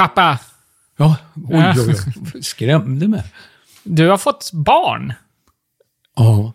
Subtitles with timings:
[0.00, 0.38] Pappa,
[0.96, 1.16] Ja,
[1.48, 1.94] oj, oj,
[2.34, 2.42] oj.
[2.42, 3.22] Skrämde mig.
[3.82, 5.12] du har fått barn.
[6.16, 6.52] Ja,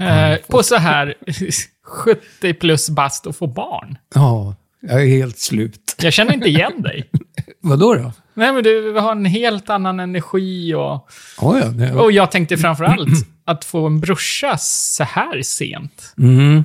[0.00, 1.14] Eh, på så här
[1.84, 3.98] 70 plus bast och få barn.
[4.14, 5.94] ja, jag är helt slut.
[5.98, 7.10] Jag känner inte igen dig.
[7.60, 8.12] Vadå då?
[8.34, 11.08] Nej, men du har en helt annan energi och...
[11.40, 11.66] Ja, ja.
[11.68, 16.14] Det, Och jag tänkte framförallt att få en brorsa så här sent.
[16.18, 16.64] mm.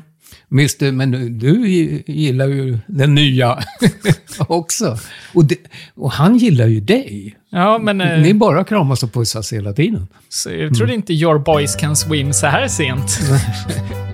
[0.56, 1.68] Visst, men du,
[2.08, 3.60] gillar ju den nya
[4.38, 4.98] också.
[5.34, 5.56] Och, det,
[5.96, 7.36] och han gillar ju dig.
[7.50, 10.08] Ja, men eh, Ni bara kramas och pussas hela tiden.
[10.30, 13.20] så jag trodde inte your boys can swim så här sent.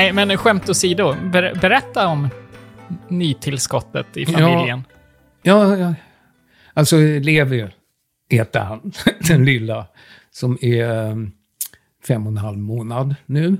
[0.00, 1.14] Nej, men skämt åsido.
[1.32, 2.28] Ber berätta om
[3.08, 4.84] nytillskottet i familjen.
[5.42, 5.94] Ja, ja.
[6.74, 7.68] Alltså Levi
[8.30, 8.92] heter han,
[9.28, 9.86] den lilla,
[10.30, 11.32] som är um,
[12.06, 13.56] fem och en halv månad nu.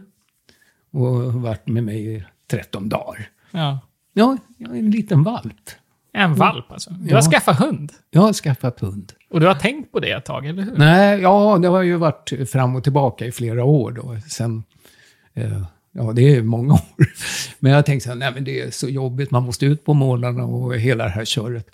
[0.92, 3.28] Och har varit med mig i 13 dagar.
[3.50, 3.78] Ja.
[4.12, 5.70] Ja, jag är en liten valp.
[6.12, 6.90] En valp alltså.
[6.90, 7.16] Du Ja.
[7.16, 7.92] har skaffat hund.
[8.10, 9.12] Jag har skaffat hund.
[9.30, 10.76] Och du har tänkt på det ett tag, eller hur?
[10.76, 14.16] Nej, ja, det har ju varit fram och tillbaka i flera år då.
[14.28, 14.64] Sen,
[15.34, 16.80] eh, ja, det är många år.
[17.58, 19.94] Men jag tänkte så här, nej men det är så jobbigt, man måste ut på
[19.94, 21.66] morgnarna och hela det här köret.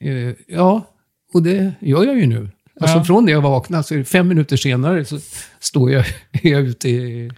[0.00, 0.82] Eh, ja,
[1.32, 2.48] och det gör jag ju nu.
[2.80, 3.04] Alltså Ja.
[3.04, 5.18] från det jag vaknar, så fem minuter senare så
[5.60, 7.30] står jag, är jag ute i,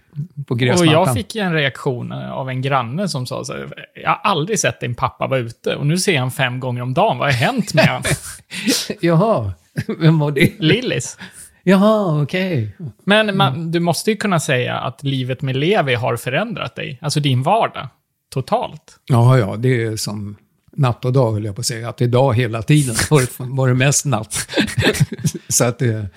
[0.47, 0.93] på Och gräsmattan.
[0.93, 4.59] jag fick en reaktion eh, av en granne som sa så här, jag har aldrig
[4.59, 7.17] sett din pappa vara ute och nu ser jag honom fem gånger om dagen.
[7.17, 8.03] Vad har hänt med honom?
[9.01, 9.53] Jaha,
[9.99, 10.51] vem var det?
[10.59, 11.17] Lillis.
[11.63, 12.75] Jaha, okej.
[13.03, 16.99] Men man, du måste ju kunna säga att livet med Levi har förändrat dig.
[17.01, 17.87] Alltså din vardag.
[18.29, 18.99] Totalt.
[19.05, 20.35] Ja, ja, det är som
[20.71, 21.89] natt och dag, höll jag på att säga.
[21.89, 24.49] Att det är dag hela tiden var det, var det mest natt.
[25.47, 26.07] så att det...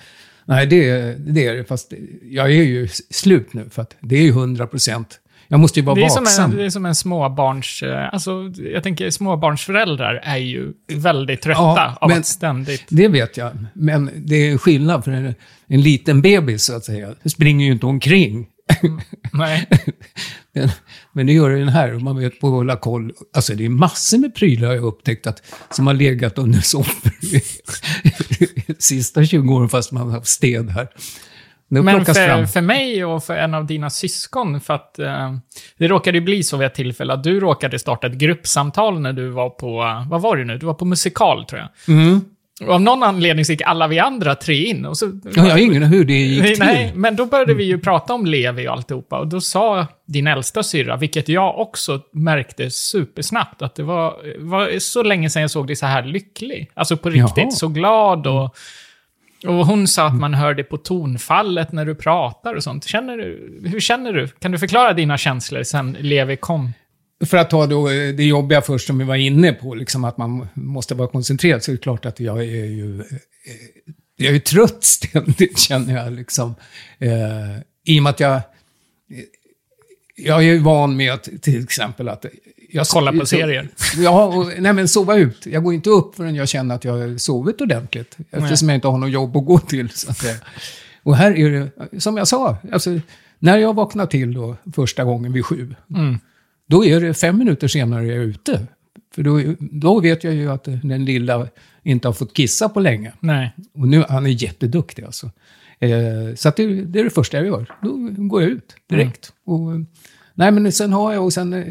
[0.45, 1.65] Nej, det, det är det.
[1.65, 5.19] Fast jag är ju slut nu, för att det är ju 100 procent.
[5.47, 6.51] Jag måste ju vara Det är, som vaksam.
[6.51, 7.83] en, det är som en småbarns...
[7.83, 12.83] eh, Alltså, jag tänker småbarnsföräldrar är ju väldigt trötta Ja, av men- att ständigt...
[12.89, 13.51] Det vet jag.
[13.73, 15.35] Men det är skillnad, för en,
[15.67, 18.47] en liten bebis, så att säga, springer ju inte omkring.
[19.33, 19.65] Nej.
[20.53, 20.69] Den-
[21.13, 23.11] Men det gör den här, och man vet på att hålla koll.
[23.35, 27.11] Alltså det är massor med prylar jag har upptäckt att, som har legat under soffor
[28.81, 30.87] sista 20 åren fast man har haft städ här.
[31.69, 32.47] Det Men för, fram.
[32.47, 35.33] för mig och för en av dina syskon, för att eh,
[35.77, 39.13] det råkade ju bli så vid ett tillfälle att du råkade starta ett gruppsamtal när
[39.13, 40.57] du var på, eh, vad var det nu?
[40.57, 41.95] Du var på musikal tror jag.
[41.95, 42.21] Mm.
[42.61, 44.85] Och av någon anledning så gick alla vi andra tre in.
[44.85, 46.59] Och så, Ja, jag har ingen hur det gick till.
[46.59, 49.19] Nej, men då började vi ju prata om Levi och alltihopa.
[49.19, 54.79] Och då sa din äldsta syrra, vilket jag också märkte supersnabbt, att det var, var
[54.79, 56.71] så länge sedan jag såg dig så här lycklig.
[56.73, 57.51] Alltså på riktigt, Jaha.
[57.51, 58.55] så glad och...
[59.43, 62.85] Och hon sa att man hör det på tonfallet när du pratar och sånt.
[62.85, 64.27] Känner du, hur känner du?
[64.27, 66.71] Kan du förklara dina känslor sen Levi kom?
[67.25, 70.17] För att ta då eh, det jobbiga först som vi var inne på, liksom att
[70.17, 72.99] man måste vara koncentrerad, så är det klart att jag är ju...
[72.99, 76.13] Eh, eh, jag är ju trött ständigt, känner jag.
[76.13, 76.55] Liksom.
[76.99, 77.11] Eh,
[77.85, 78.41] I och med att jag...
[80.17, 82.25] Jag är ju van med att till exempel att...
[82.69, 83.69] Jag, Kolla på serier.
[83.97, 85.45] Ja, och, nej men sova ut.
[85.45, 88.17] Jag går inte upp förrän jag känner att jag har sovit ordentligt.
[88.31, 90.25] Eftersom jag inte har något jobb att gå till, så att.
[91.03, 91.49] Och här är
[91.91, 92.99] det, som jag sa, alltså,
[93.39, 96.19] när jag vaknar till då första gången vid sju, Mm.
[96.67, 98.67] då är det fem minuter senare jag är ute.
[99.15, 101.47] För då, då vet jag ju att den lilla
[101.83, 103.13] inte har fått kissa på länge.
[103.19, 103.53] Nej.
[103.73, 105.31] Och nu, han är jätteduktig alltså.
[105.79, 107.65] Eh, så det, det är det första jag gör.
[107.81, 109.33] Då går jag ut direkt.
[109.45, 109.79] Och, eh,
[110.35, 111.65] nej, men sen har jag, och sen eh,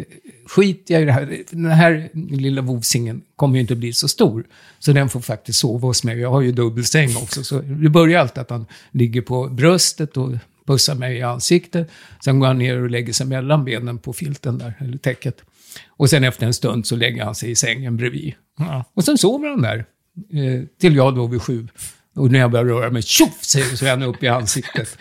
[0.47, 1.43] skiter jag i det här.
[1.51, 4.45] Den här lilla vovsingen kommer ju inte bli så stor.
[4.79, 6.19] Så den får faktiskt sova hos mig.
[6.19, 7.45] Jag har ju dubbelsäng också.
[7.45, 10.33] Så det börjar alltid att han ligger på bröstet och
[10.67, 11.91] pussar mig i ansiktet.
[12.25, 15.43] Sen går han ner och lägger sig mellan benen på filten där, eller täcket.
[15.89, 18.35] Och sen efter en stund så lägger han sig i sängen bredvid.
[18.59, 18.85] Ja.
[18.95, 19.85] Och sen sover han där.
[20.33, 21.69] Eh, till jag då vid sju.
[22.17, 24.99] Och när jag börjar röra mig, tjoff, säger så är han uppe i ansiktet.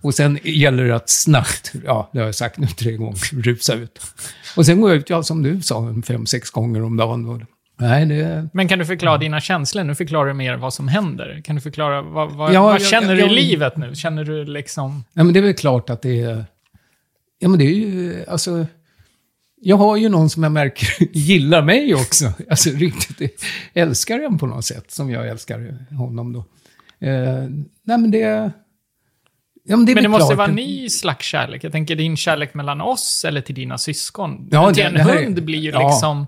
[0.00, 3.74] Och sen gäller det att snabbt, ja, det har jag sagt nu tre gånger, rusa
[3.74, 4.00] ut.
[4.56, 7.28] Och sen går jag ut, ja, som du sa, fem, sex gånger om dagen.
[7.28, 7.40] Och,
[7.80, 8.48] nej, det...
[8.52, 9.84] Men kan du förklara dina känslor?
[9.84, 11.40] Nu förklarar du mer vad som händer.
[11.44, 13.94] Kan du förklara, vad, vad, Ja, vad jag- känner jag- du i jag- livet nu?
[13.94, 15.04] Känner du liksom...
[15.12, 16.44] Ja, men det är väl klart att det är...
[17.38, 18.66] Ja, men det är ju, alltså...
[19.60, 22.32] Jag har ju någon som jag märker gillar mig också.
[22.50, 23.44] Alltså riktigt
[23.74, 26.38] älskar en på något sätt, som jag älskar honom då.
[27.06, 27.42] Eh,
[27.84, 28.50] nej, men det...
[29.68, 31.64] Ja, men det Men det måste vara en ny slags kärlek.
[31.64, 34.48] Jag tänker din kärlek mellan oss eller till dina syskon.
[34.50, 35.88] Ja, Men till det- en är- hund blir ju ja.
[35.88, 36.26] liksom...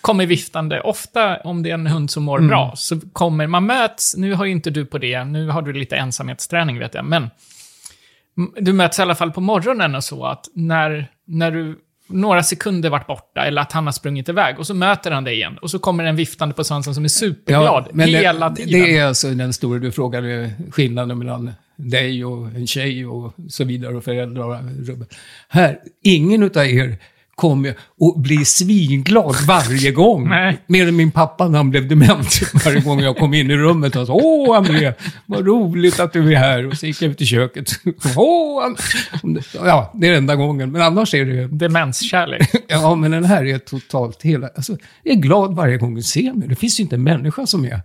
[0.00, 0.80] kommer viftande.
[0.80, 2.48] Ofta om det är en hund som mår Mm.
[2.48, 5.72] bra, så kommer man möts, nu har ju inte du på det, nu har du
[5.72, 7.30] lite ensamhetsträning vet jag, men
[8.60, 11.78] du möts i alla fall på morgonen och så att när, när du
[12.12, 15.34] några sekunder varit borta eller att han har sprungit iväg och så möter han dig
[15.34, 18.80] igen och så kommer en viftande på svansen som är superglad men hela det, tiden.
[18.82, 23.64] Det är alltså den stora, du frågade skillnaden mellan dig och en tjej och så
[23.64, 24.44] vidare och föräldrar.
[24.82, 25.06] och.
[25.48, 26.98] Här, ingen utav er
[27.40, 30.28] kommer att bli svinglad varje gång.
[30.66, 32.40] Mer än min pappa när han blev dement.
[32.64, 34.92] Varje gång jag kom in i rummet och sa Åh, André,
[35.26, 36.66] vad roligt att du är här.
[36.66, 37.70] Och så gick jag ut i köket.
[38.16, 38.64] Åh,
[39.22, 40.72] And-" ja, det är enda gången.
[40.72, 42.50] Men annars är det Demenskärlek.
[42.68, 44.48] Ja, men den här är totalt hela...
[44.48, 46.48] Alltså, jag är glad varje gång du ser mig.
[46.48, 47.80] Det finns ju inte en människa som är...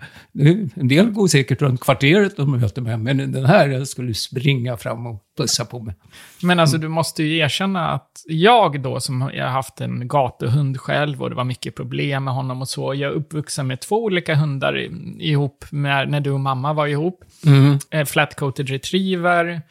[0.76, 4.78] En del går säkert runt kvarteret och möter mig, men den här jag skulle springa
[4.78, 5.96] fram och pussa på mig.
[6.42, 11.24] Men alltså du måste ju erkänna att jag då som har haft en gatuhund själv
[11.24, 12.94] och det var mycket problem med honom och så.
[12.94, 14.90] Jag är uppvuxen med två olika hundar
[15.22, 17.24] ihop med, när du och mamma var ihop.
[17.46, 17.80] Mm.
[17.90, 19.62] En flat-coated retriever,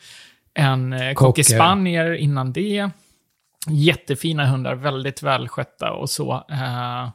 [0.55, 1.15] en eh, Cocker.
[1.15, 2.91] cocker spaniel innan det.
[3.69, 6.33] Jättefina hundar, väldigt välskötta och så.
[6.51, 7.09] Eh,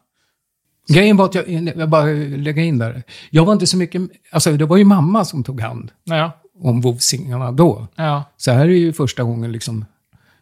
[0.94, 2.06] Grejen var att jag, jag bara
[2.38, 3.04] lägga in där.
[3.30, 4.02] Jag var inte så mycket...
[4.32, 7.88] Alltså, det var ju mamma som tog hand ja, om vovsingarna då.
[7.96, 8.24] ja.
[8.38, 9.86] Så här är ju första gången liksom...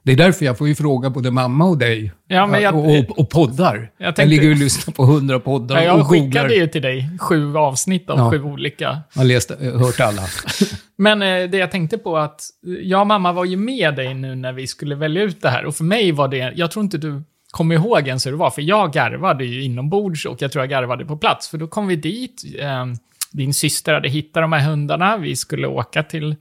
[0.03, 2.11] Det är därför jag får ju fråga både mamma och dig.
[2.27, 3.91] Ja, jag- och, och, och poddar.
[3.97, 6.21] Jag, tänkte- ligger och lyssnar på hundra poddar Ja, jag och googlar.
[6.25, 8.31] skickade ju till dig sju avsnitt av Ja.
[8.31, 9.01] sju olika.
[9.13, 10.21] Jag har läst, hört alla.
[10.97, 12.41] Men eh, det jag tänkte på att
[12.83, 15.65] jag och mamma var ju med dig nu när vi skulle välja ut det här.
[15.65, 18.49] Och för mig var det, jag tror inte du kommer ihåg ens hur det var,
[18.49, 21.47] för jag garvade ju inombords och jag tror jag garvade på plats.
[21.47, 22.85] För då kom vi dit, eh,
[23.37, 26.35] din syster hade hittat de här hundarna, vi skulle åka till,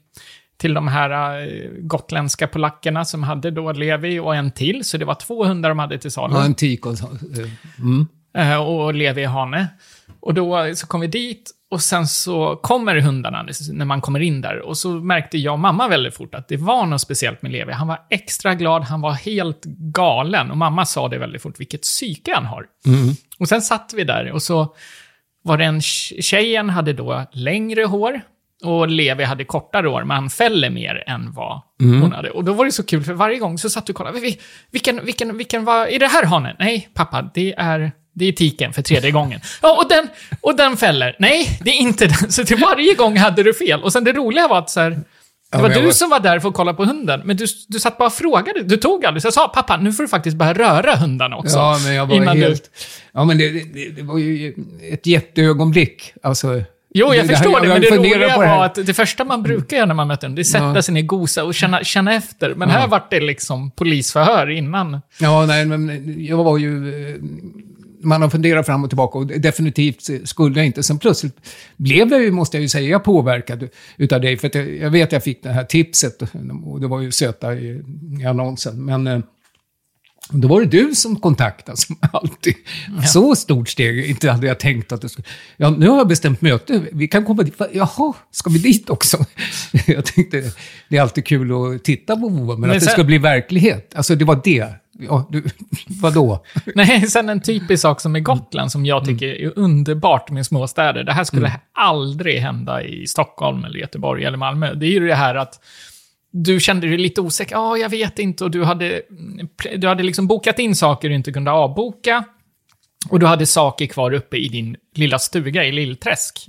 [0.56, 4.84] till de här eh, gotländska polackerna som hade då Levi och en till.
[4.84, 6.34] Så det var två hundar de hade till salu.
[6.34, 7.08] Ja, en tik och så.
[7.78, 8.06] Mm.
[8.36, 9.68] Eh, och Levi i hane.
[10.20, 14.40] Och då så kom vi dit och sen så kommer hundarna när man kommer in
[14.40, 14.58] där.
[14.58, 17.72] Och så märkte jag och mamma väldigt fort att det var något speciellt med Levi.
[17.72, 20.50] Han var extra glad, han var helt galen.
[20.50, 22.66] Och mamma sa det väldigt fort, vilket psyke han har.
[22.86, 23.14] Mm.
[23.38, 24.74] Och sen satt vi där och så
[25.46, 28.20] var det en tj- tjejen hade då längre hår.
[28.64, 32.30] Och Levi hade kortare hår, men han fäller mer än vad hon hade.
[32.30, 34.20] Och då var det så kul, för varje gång så satt du och kollade.
[34.20, 34.38] "Vi-
[34.70, 35.86] Vilken, vilken, vilken var...
[35.86, 36.56] Är det här hanen?
[36.58, 37.92] Nej, pappa, det är...
[38.18, 39.40] Det är tiken för tredje gången.
[39.62, 40.08] Ja, och den,
[40.40, 41.16] och den fäller.
[41.18, 42.16] Nej, det är inte den.
[42.32, 43.82] Så till varje gång hade du fel.
[43.82, 44.98] Och sen det roliga var att så här,
[45.50, 47.36] det Ja, var jag du var- som var där för att kolla på hunden, men
[47.36, 48.62] du, du satt bara och frågade.
[48.62, 49.22] Du tog aldrig.
[49.22, 51.56] Så jag sa, pappa, nu får du faktiskt börja röra hundarna också.
[51.56, 52.70] Ja, men jag var innan helt...
[53.12, 54.54] Ja, men det, det, det var ju
[54.92, 56.12] ett jätteögonblick.
[56.22, 56.62] Alltså,
[56.94, 58.56] Jo, jag det här- förstår det, jag men det roliga det här.
[58.56, 60.82] var att det första man brukar göra när man möter en, det är sätta Ja.
[60.82, 62.54] sig ner, gosa och känna, känna efter.
[62.54, 65.00] Men här vart det liksom polisförhör innan.
[65.20, 66.70] Ja, nej, men jag var ju...
[68.06, 70.82] Man har funderat fram och tillbaka och definitivt skulle jag inte.
[70.82, 71.36] Sen plötsligt
[71.76, 74.36] blev jag ju, måste jag ju säga, påverkad utav dig.
[74.36, 76.22] För jag, jag vet att jag fick det här tipset
[76.64, 77.82] och det var ju söta i,
[78.20, 78.84] i annonsen.
[78.84, 79.20] Men eh,
[80.30, 82.54] då var det du som kontaktade som alltid.
[83.12, 85.26] Så stort steg, inte hade jag tänkt att det skulle...
[85.56, 87.54] Ja, nu har jag bestämt möte, vi kan komma dit.
[87.72, 89.24] Jaha, ska vi dit också?
[89.86, 90.52] Jag tänkte,
[90.88, 93.18] det är alltid kul att titta på Vova, men, Men att det sen- ska bli
[93.18, 93.92] verklighet.
[93.94, 94.74] Alltså det var det.
[94.98, 95.44] Ja, du,
[95.86, 96.44] vadå?
[96.74, 101.04] Nej, sen en typisk sak som är Gotland som jag tycker är underbart med småstäder.
[101.04, 104.74] Det här skulle aldrig hända i Stockholm, eller Göteborg eller Malmö.
[104.74, 105.60] Det är ju det här att
[106.30, 107.54] du kände dig lite osäker.
[107.54, 108.44] Ja, jag vet inte.
[108.44, 109.02] Och du hade,
[109.76, 112.24] du hade liksom bokat in saker du inte kunde avboka.
[113.08, 116.46] Och du hade saker kvar uppe i din lilla stuga i Lillträsk.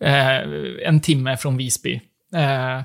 [0.00, 0.36] Eh,
[0.84, 2.00] en timme från Visby.
[2.34, 2.80] Eh,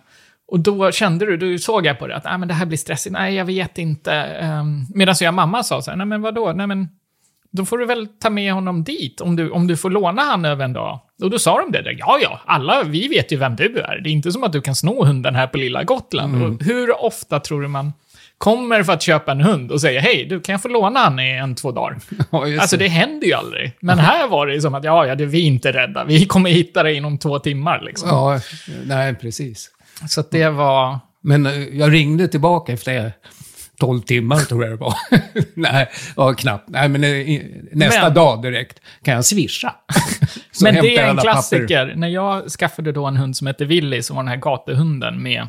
[0.52, 2.78] och då kände du, du såg jag på det, att ah, men det här blir
[2.78, 3.14] stressigt.
[3.14, 4.14] Nej, jag vet inte.
[4.14, 4.64] Eh,
[4.96, 6.54] Medan jag mamma sa så här, nej men vadå?
[6.56, 6.88] Nej men,
[7.52, 10.46] då får du väl ta med honom dit, om du, om du får låna han
[10.46, 11.00] över en dag.
[11.24, 14.00] Och då sa de det, ja ja, alla, vi vet ju vem du är.
[14.04, 16.44] Det är inte som att du kan sno hunden här på lilla Gotland.
[16.44, 17.94] Och hur ofta tror du man
[18.38, 21.20] kommer för att köpa en hund och säger, hej, du kan jag få låna han
[21.20, 21.98] i en, två dagar?
[22.32, 23.78] Ja, Alltså det händer ju aldrig.
[23.80, 26.04] Men här var det som att, ja, ja, det, vi är inte rädda.
[26.04, 28.10] Vi kommer hitta dig inom två timmar liksom.
[28.10, 28.40] Ja,
[28.86, 29.70] nej, precis.
[30.08, 31.00] Så det var...
[31.24, 33.14] Men eh, jag ringde tillbaka efter
[33.80, 34.94] 12 timmar, tror jag det var.
[35.56, 36.70] nej, ja, knappt.
[36.70, 37.42] Nej, men eh,
[37.72, 39.76] nästa Men- dag direkt kan jag swisha.
[40.64, 41.94] Men det är en klassiker.
[41.96, 45.48] När jag skaffade då en hund som hette Willy, som var den här gatuhunden med,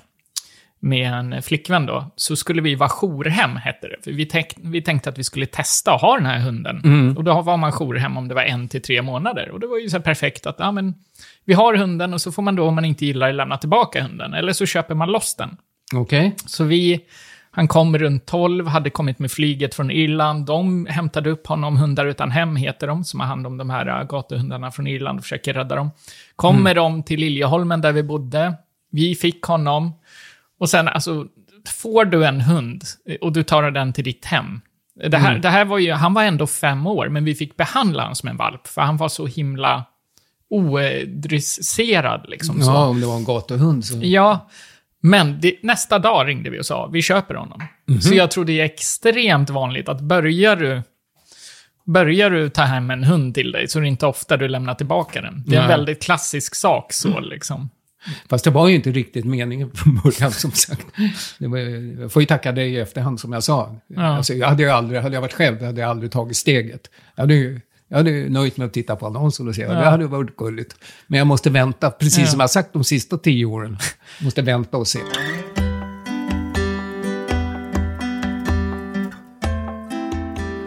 [0.85, 3.97] med en flickvän då, så skulle vi vara jourhem, hette det.
[4.05, 6.81] För vi, tänk, vi tänkte att vi skulle testa att ha den här hunden.
[6.85, 7.17] Mm.
[7.17, 9.51] Och då var man jourhem om det var en till tre månader.
[9.51, 10.95] Och det var ju så här perfekt att, ja men,
[11.45, 14.03] vi har hunden och så får man då, om man inte gillar det, lämna tillbaka
[14.03, 14.35] hunden.
[14.35, 15.57] Eller så köper man loss den.
[15.95, 16.35] Okej.
[16.47, 17.01] Så vi
[17.51, 20.47] Han kom runt 12, hade kommit med flyget från Irland.
[20.47, 24.01] De hämtade upp honom, Hundar utan hem heter de, som har hand om de här
[24.01, 25.91] äh, gatuhundarna från Irland och försöker rädda dem.
[26.37, 28.55] Kommer de till Liljeholmen där vi bodde.
[28.91, 29.93] Vi fick honom.
[30.63, 31.27] Och sen, alltså,
[31.69, 32.85] får du en hund
[33.21, 34.61] och du tar den till ditt hem.
[35.09, 38.03] Det här, det här var ju, han var ändå fem år, men vi fick behandla
[38.03, 39.85] honom som en valp, för han var så himla
[40.51, 42.25] odresserad.
[42.29, 42.71] Liksom, så.
[42.71, 43.99] Ja, om det var en gatuhund så...
[44.03, 44.49] Ja,
[45.01, 47.63] men det, nästa dag ringde vi och sa vi köper honom.
[48.01, 50.83] Så jag tror det är extremt vanligt att börjar du,
[51.85, 54.75] börjar du ta hem en hund till dig så är det inte ofta du lämnar
[54.75, 55.45] tillbaka den.
[55.47, 57.71] Det är en väldigt klassisk sak så liksom.
[58.29, 60.87] Fast det var ju inte riktigt meningen från början, som sagt.
[61.39, 61.59] Var,
[62.01, 63.77] jag får ju tacka dig i efterhand, som jag sa.
[63.87, 64.03] Ja.
[64.17, 66.91] Alltså, jag hade, ju aldrig, hade jag varit själv, hade jag aldrig tagit steget.
[67.15, 69.73] Jag hade, ju- jag hade ju nöjt mig att titta på annonsen och se, Ja.
[69.73, 70.75] det hade varit gulligt.
[71.07, 72.27] Men jag måste vänta, precis Ja.
[72.27, 73.77] som jag sagt de sista tio åren.
[74.21, 74.99] måste vänta och se.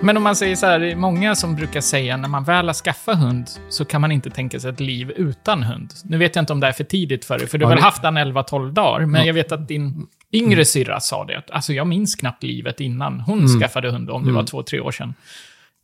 [0.05, 2.67] Men om man säger så här, det är många som brukar säga när man väl
[2.67, 5.93] har skaffat hund så kan man inte tänka sig ett liv utan hund.
[6.03, 7.75] Nu vet jag inte om det är för tidigt för dig, för du har Ja,
[7.75, 9.27] väl det- haft den 11-12 dagar, men Ja.
[9.27, 13.19] jag vet att din yngre syrra sa det, att alltså jag minns knappt livet innan
[13.19, 15.13] hon skaffade hund, om det var två, tre år sedan.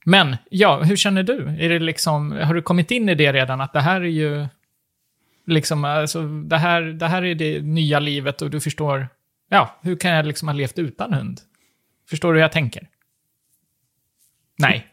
[0.06, 1.56] Men, ja, hur känner du?
[1.60, 4.46] Är det liksom, har du kommit in i det redan, att det här är ju,
[5.48, 9.08] liksom, alltså, det här, det här är det nya livet och du förstår,
[9.50, 11.40] ja, hur kan jag liksom ha levt utan hund?
[12.10, 12.88] Förstår du hur jag tänker?
[14.62, 14.88] Nej.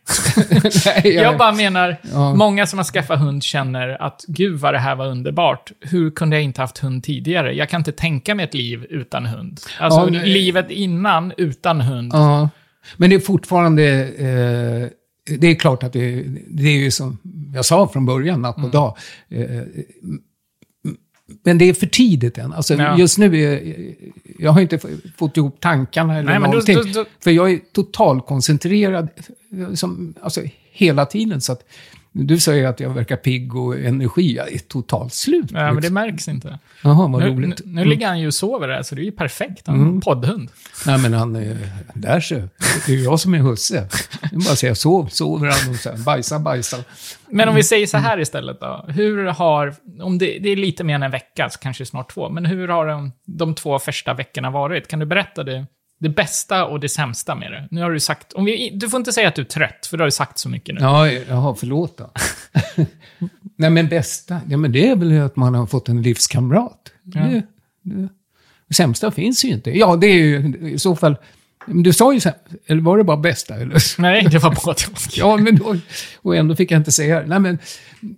[1.05, 2.35] Nej, Jag bara menar, Ja.
[2.35, 5.73] många som har skaffat hund känner att gud vad det här var underbart.
[5.81, 7.53] Hur kunde jag inte haft hund tidigare?
[7.55, 9.61] Jag kan inte tänka mig ett liv utan hund.
[9.81, 10.29] Alltså Ja, nej.
[10.31, 12.11] livet innan utan hund.
[12.15, 12.49] Ja,
[12.97, 13.85] men det är fortfarande...
[14.19, 14.89] Eh,
[15.39, 17.19] det är klart att det, det är ju som
[17.55, 18.71] jag sa från början, natt och Mm.
[18.71, 18.97] dag.
[19.29, 19.63] Eh,
[21.45, 22.53] men det är för tidigt än.
[22.53, 22.99] Alltså, Ja.
[22.99, 23.61] Just nu är
[24.39, 24.79] jag har inte
[25.17, 26.77] fått ihop tankarna eller Nej, men då- någonting.
[26.77, 29.09] då- då- För jag är totalkoncentrerad
[29.75, 31.41] som, alltså, hela tiden.
[31.41, 31.65] Så att,
[32.13, 34.37] du säger att jag verkar pigg och energi.
[34.37, 35.47] Jag är totalt slut.
[35.51, 35.95] Ja, men det liksom.
[35.95, 36.59] märks inte.
[36.83, 37.61] Jaha, vad Nu, nu, roligt.
[37.65, 39.67] nu ligger han ju och sover där, så det är ju perfekt.
[39.67, 40.01] Han Mm.
[40.01, 40.51] poddhund.
[40.87, 41.57] Nej, men han, eh,
[41.95, 42.35] där så.
[42.87, 43.89] Det är ju jag som är husse.
[44.31, 46.77] Det är bara att säga sov, sover han och så här, bajsa, bajsa.
[47.31, 48.85] Men om vi säger så här istället då.
[48.89, 52.29] Hur har, om det, det är lite mer än en vecka, så kanske snart två,
[52.31, 54.89] men hur har de, de två första veckorna varit?
[54.89, 55.67] Kan du berätta det,
[55.99, 57.69] det bästa och det sämsta med det?
[57.71, 59.97] Nu har du sagt, om vi, du får inte säga att du är trött, för
[59.97, 60.81] du har ju sagt så mycket nu.
[60.81, 62.11] Ja, jaha, förlåt då.
[63.57, 66.93] Nej, men bästa, ja men det är väl att man har fått en livskamrat.
[67.03, 67.43] Det,
[67.83, 68.09] det,
[68.69, 69.79] det sämsta finns ju inte.
[69.79, 71.17] Ja, det är ju i så fall,
[71.67, 72.35] du sa ju här,
[72.67, 73.55] eller var det bara bästa?
[73.55, 73.83] Eller?
[74.01, 74.77] Nej, det var och.
[75.13, 75.77] Ja, men då,
[76.23, 77.27] och ändå fick jag inte säga det.
[77.27, 77.59] Nej, men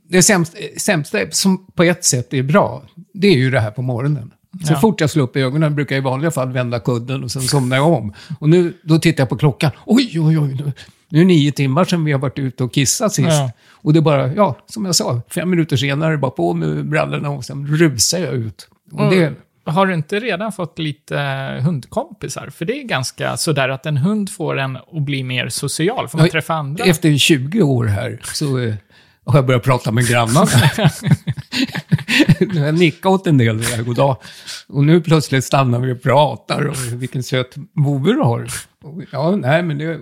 [0.09, 2.83] det sämsta, sämsta, som på ett sätt är bra,
[3.15, 4.33] det är ju det här på morgonen.
[4.67, 4.81] Så Ja.
[4.81, 7.77] fort jag slår upp ögonen brukar jag i vanliga fall vända kudden och sen somnar
[7.77, 8.13] jag om.
[8.41, 9.71] Och nu, då tittar jag på klockan.
[9.87, 10.55] Oj, oj, oj.
[10.55, 10.73] Nu,
[11.09, 13.29] nu är det nio timmar sedan vi har varit ute och kissat sist.
[13.29, 13.51] Ja.
[13.73, 17.31] Och det är bara, ja, som jag sa, fem minuter senare, bara på med brallorna
[17.31, 18.69] och sen rusar jag ut.
[18.93, 19.33] Och det,
[19.65, 21.17] Har du inte redan fått lite
[21.65, 22.51] hundkompisar?
[22.55, 26.19] För det är ganska sådär att en hund får en att bli mer social, får
[26.19, 26.85] man Ja, träffa andra.
[26.85, 28.75] Efter 20 år här så eh,
[29.25, 30.47] har jag börjat prata med grannarna.
[32.55, 34.17] jag nickade åt en del där, goddag.
[34.69, 38.47] Och nu plötsligt stannar vi och pratar och vilken söt vovve du har.
[38.83, 40.01] Och, Ja, nej, men det är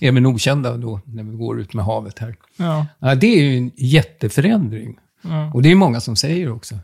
[0.00, 2.36] även okända då när vi går ut med havet här.
[2.56, 2.86] Ja.
[2.98, 4.96] Ja, det är ju en jätteförändring.
[5.22, 5.50] Ja.
[5.54, 6.74] Och det är många som säger också.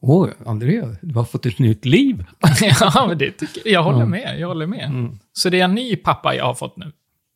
[0.00, 2.24] Åh, André, du har fått ett nytt liv.
[2.80, 3.82] ja, men det tycker jag.
[3.82, 4.06] håller Ja.
[4.06, 4.40] med.
[4.40, 4.84] Jag håller med.
[4.84, 5.18] Mm.
[5.32, 6.92] Så det är en ny pappa jag har fått nu.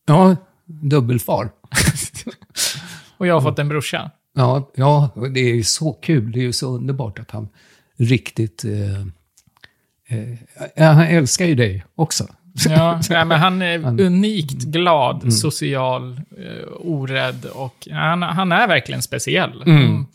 [0.07, 0.37] Ja,
[0.67, 1.51] dubbelfar.
[3.19, 4.11] Och jag har fått en brorsa.
[4.35, 6.33] Ja, ja, det är ju så kul.
[6.33, 7.49] Det är ju så underbart att han
[7.97, 8.65] riktigt...
[8.65, 9.01] Eh,
[10.19, 10.39] eh,
[10.77, 12.27] ja, han älskar ju dig också.
[12.69, 15.31] Ja, nej, men han är Han- unikt glad, Mm.
[15.31, 19.63] social, eh, orädd och han, han är verkligen speciell.
[19.67, 19.83] Mm.
[19.87, 20.07] Mm.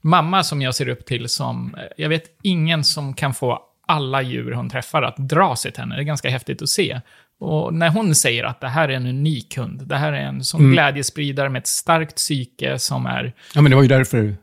[0.00, 4.22] Mamma som jag ser upp till som, eh, jag vet ingen som kan få alla
[4.22, 5.94] djur hon träffar att dra sig till henne.
[5.94, 7.00] Det är ganska häftigt att se.
[7.42, 10.44] Och när hon säger att det här är en unik hund, det här är en
[10.44, 10.72] sån Mm.
[10.72, 13.32] glädjespridare med ett starkt psyke som är...
[13.54, 14.34] Ja, men det var ju därför...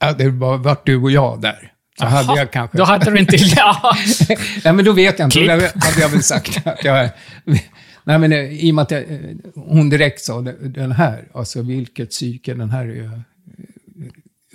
[0.00, 1.72] Ja, det var vart du och jag där.
[1.98, 2.78] Så hade jag kanske...
[2.78, 3.36] Då hade du inte...
[3.56, 3.96] Ja.
[4.64, 5.38] Nej, men då vet jag inte.
[5.38, 5.48] Klipp.
[5.48, 7.10] Då hade jag väl sagt att jag...
[8.04, 9.18] Nej, men eh, i och med att jag, eh,
[9.54, 13.22] hon direkt sa den här, alltså vilket psyke, den här är.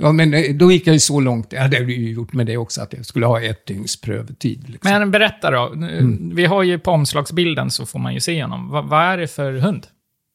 [0.01, 2.33] Ja, men eh, då gick jag ju så långt, ja, det hade jag ju gjort
[2.33, 4.69] med det också, att jag skulle ha ett dygns prövotid.
[4.69, 4.91] Liksom.
[4.91, 5.67] Men berätta då.
[5.73, 6.35] Mm.
[6.35, 8.69] Vi har ju på omslagsbilden så får man ju se honom.
[8.69, 9.87] Va, vad är det för hund?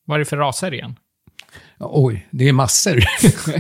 [0.07, 0.97] Vad är det för raser igen?
[1.79, 3.05] Ja, Oj, det är massor.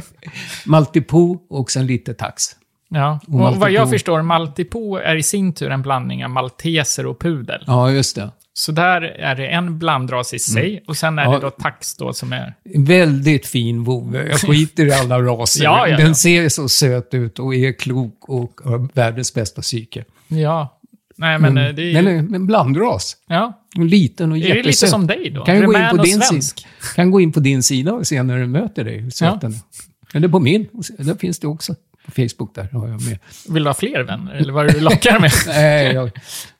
[0.66, 2.44] Maltipoo och sen lite tax.
[2.88, 3.20] Ja.
[3.28, 7.20] Och Och vad jag förstår, Maltipoo är i sin tur en blandning av malteser och
[7.20, 7.64] pudel.
[7.66, 8.30] Ja, just det.
[8.56, 11.32] Så där är det en blandras i sig, och sen är Mm.
[11.34, 11.38] Ja.
[11.40, 12.54] det då tax då som är...
[12.75, 14.28] Väldigt fin vovve.
[14.28, 15.64] Jag skiter i alla raser.
[15.64, 15.96] Ja, ja.
[15.96, 20.04] Den ser så söt ut och är klok och har världens bästa psyke.
[20.28, 20.80] Ja.
[21.16, 21.92] Nej, men eh, det är ju...
[21.92, 23.16] Den är en blandras.
[23.26, 23.61] Ja.
[23.76, 24.90] En liten och Är det lite jättesöt.
[24.90, 25.44] som dig då?
[25.44, 26.58] Kan gå in på din svensk.
[26.58, 26.68] sida.
[26.94, 29.52] Kan gå in på din sida och se när du möter dig hur söt den
[29.52, 29.58] är.
[30.16, 30.66] Eller på min.
[30.99, 31.75] Där finns det också.
[32.04, 33.18] På Facebook där har jag med.
[33.49, 35.32] Vill du ha fler vänner, eller vad är det du lockar med?
[35.46, 36.11] Nej, jag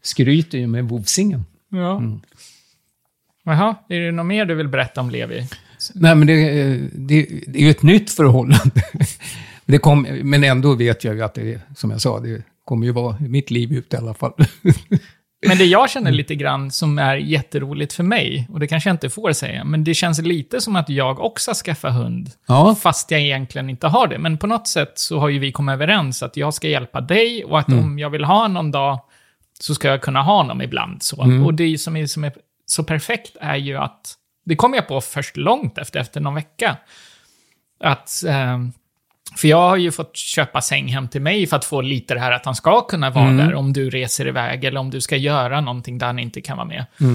[0.03, 1.45] skryter ju med vovsingen.
[1.75, 2.03] Ja.
[3.45, 5.47] Jaha, är det något mer du vill berätta om Levi?
[5.95, 8.71] Nej, men det, är- det, det är ju ett nytt förhållande.
[9.67, 12.93] Det kom, men ändå vet jag ju att det, som jag sa, det kommer ju
[12.93, 14.33] vara mitt liv ut i alla fall.
[15.47, 18.95] Men det jag känner lite grann som är jätteroligt för mig, och det kanske jag
[18.95, 22.77] inte får säga, men det känns lite som att jag också ska skaffa hund, Ja,
[22.81, 24.19] fast jag egentligen inte har det.
[24.19, 27.45] Men på något sätt så har ju vi kommit överens att jag ska hjälpa dig
[27.45, 28.99] och att om jag vill ha någon dag
[29.61, 31.03] så ska jag kunna ha honom ibland.
[31.03, 31.45] Så.
[31.45, 32.33] Och det som är, som är
[32.67, 36.77] så perfekt är ju att, det kom jag på först långt efter, efter någon vecka,
[37.81, 38.73] att ehm,
[39.37, 42.21] för jag har ju fått köpa säng hem till mig för att få lite det
[42.21, 45.17] här att han ska kunna vara där om du reser iväg eller om du ska
[45.17, 46.87] göra någonting där han inte kan vara med.
[46.99, 47.07] Och,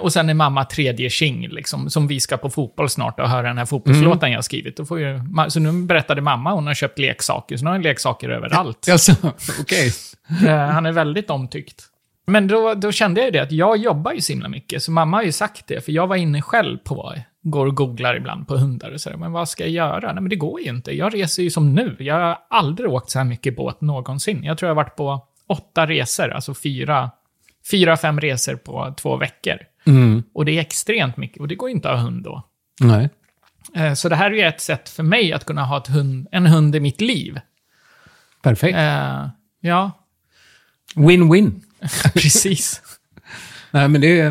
[0.00, 3.48] och sen är mamma tredje tjing, liksom, som vi ska på fotboll snart och höra
[3.48, 4.76] den här fotbollslåten jag har skrivit.
[4.76, 7.82] Då får ju, så nu berättade mamma, hon har köpt leksaker, så nu har han
[7.82, 8.88] leksaker överallt.
[8.90, 9.12] alltså,
[9.60, 9.92] okej.
[10.46, 11.82] Eh, han är väldigt omtyckt.
[12.26, 14.90] Men då, då kände jag ju det att jag jobbar ju så himla mycket, så
[14.90, 18.48] mamma har ju sagt det, för jag var inne själv på, går och googlar ibland
[18.48, 20.12] på hundar och sådär, men vad ska jag göra?
[20.12, 21.96] Nej men det går ju inte, jag reser ju som nu.
[21.98, 24.44] Jag har aldrig åkt så här mycket båt någonsin.
[24.44, 27.10] Jag tror jag har varit på åtta resor, alltså fyra,
[27.70, 29.58] fyra, fem resor på två veckor.
[29.86, 30.22] Mm.
[30.34, 32.42] Och det är extremt mycket, och det går inte att ha hund då.
[32.80, 33.08] Nej.
[33.74, 36.26] Eh, Så det här är ju ett sätt för mig att kunna ha ett hund,
[36.32, 37.40] en hund i mitt liv.
[38.42, 38.76] Perfekt.
[38.78, 39.26] Eh,
[39.60, 39.90] ja,
[40.94, 41.60] Win-win.
[42.14, 42.82] precis.
[43.70, 44.30] Nej men, det är,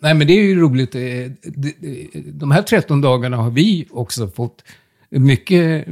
[0.00, 0.94] nej, men det är ju roligt.
[0.94, 1.00] Eh,
[2.24, 4.64] De här 13 dagarna har vi också fått
[5.20, 5.88] mycket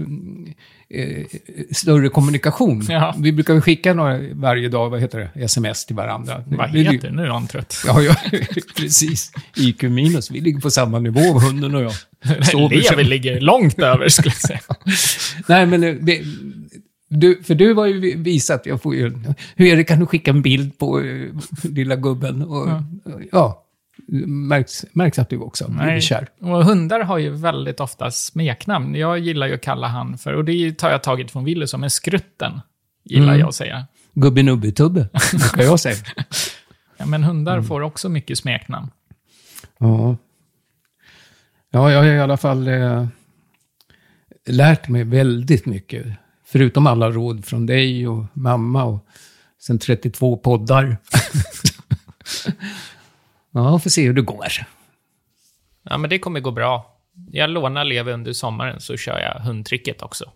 [0.90, 1.24] eh,
[1.70, 2.86] större kommunikation.
[2.88, 3.14] Ja.
[3.18, 6.44] Vi brukar skicka några varje dag, vad heter det, sms till varandra.
[6.46, 7.10] Vad heter det?
[7.10, 7.76] Nu är han trött.
[7.86, 8.14] Ja, ja,
[8.76, 9.32] precis.
[9.56, 10.30] IQ minus.
[10.30, 11.92] Vi ligger på samma nivå, hunden och jag.
[12.70, 14.60] Levi ligger långt över, skulle jag säga.
[15.48, 16.22] Nej, men eh, det,
[17.08, 19.12] du, för du har ju vi- visat, jag får ju,
[19.56, 21.30] hur är det, kan du skicka en bild på uh,
[21.62, 22.42] lilla gubben?
[22.42, 22.68] Och,
[23.32, 23.61] ja.
[24.26, 26.28] Märks, märks att du också blivit kär.
[26.40, 28.94] Och hundar har ju väldigt ofta smeknamn.
[28.94, 31.84] Jag gillar ju att kalla han för, och det tar jag tagit från Willy som
[31.84, 32.60] är skrutten.
[33.04, 33.40] Gillar Mm.
[33.40, 33.86] jag att säga.
[34.14, 35.96] Gubbe-nubbe-tubbe, brukar jag säga.
[36.96, 37.64] Ja, men hundar Mm.
[37.64, 38.88] får också mycket smeknamn.
[39.78, 40.16] Ja.
[41.70, 43.06] Ja, jag har i alla fall eh,
[44.48, 46.06] lärt mig väldigt mycket.
[46.46, 49.06] Förutom alla råd från dig och mamma och
[49.62, 50.96] sen 32 poddar.
[53.52, 54.46] ja, får se hur det går.
[55.82, 56.98] Ja, men det kommer gå bra.
[57.30, 60.32] Jag lånar Levi under sommaren så kör jag hundtricket också.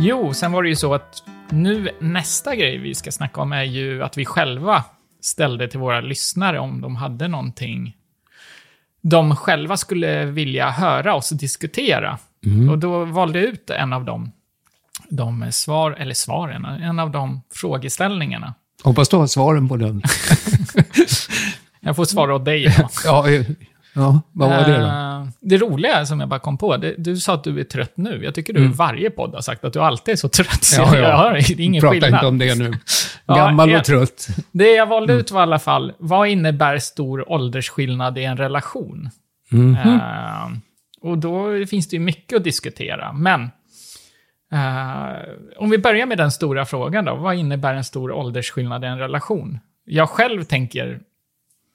[0.00, 3.62] Jo, sen var det ju så att nu nästa grej vi ska snacka om är
[3.62, 4.84] ju att vi själva
[5.20, 7.94] ställde till våra lyssnare om de hade någonting
[9.00, 12.18] de själva skulle vilja höra oss diskutera.
[12.70, 14.32] Och då valde jag ut en av dem,
[15.10, 18.54] de svar, eller svaren, en av de frågeställningarna.
[18.84, 20.02] Hoppas du har svaren på den.
[21.80, 22.88] Jag får svara åt dig då.
[23.04, 23.24] Ja,
[23.94, 24.86] ja vad var det då?
[24.86, 27.92] Eh, Det roliga som jag bara kom på, det, du sa att du är trött
[27.96, 28.20] nu.
[28.24, 30.64] Jag tycker du i varje podd har sagt att du alltid är så trött.
[30.64, 30.94] Så Mm.
[30.94, 31.16] Ja, jag ja.
[31.16, 32.12] hör, det är ingen Prata skillnad.
[32.14, 32.72] inte om det nu.
[33.26, 33.78] Ja, Gammal ja.
[33.78, 34.28] och trött.
[34.52, 35.20] Det jag valde Mm.
[35.20, 39.10] ut var i alla fall, vad innebär stor åldersskillnad i en relation?
[39.50, 39.76] Mhm.
[39.76, 40.48] Eh,
[41.00, 43.50] och då finns det ju mycket att diskutera, men
[44.52, 48.86] eh, om vi börjar med den stora frågan då, vad innebär en stor åldersskillnad i
[48.86, 49.58] en relation?
[49.84, 51.00] Jag själv tänker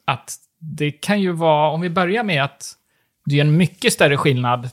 [0.06, 2.74] att det kan ju vara, om vi börjar med att
[3.26, 4.70] det är en mycket större skillnad